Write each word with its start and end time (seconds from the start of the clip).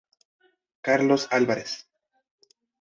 Carlos 0.81 1.27
Álvarez. 1.29 1.85